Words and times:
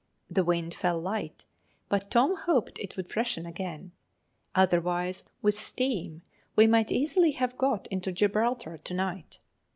The 0.31 0.43
wind 0.43 0.73
fell 0.73 0.99
light, 0.99 1.45
but 1.87 2.09
Tom 2.09 2.35
hoped 2.35 2.79
it 2.79 2.97
would 2.97 3.07
freshen 3.11 3.45
again; 3.45 3.91
otherwise, 4.55 5.25
with 5.43 5.53
steam 5.53 6.23
we 6.55 6.65
might 6.65 6.91
easily 6.91 7.33
have 7.33 7.55
got 7.55 7.85
into 7.91 8.11
Gibraltar 8.11 8.79
to 8.79 8.93
night. 8.95 9.37